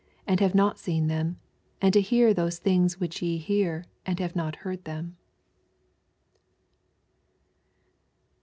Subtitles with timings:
[0.25, 1.37] and have not seen them;
[1.79, 5.15] and to near those things which ye hear, and have not heard them.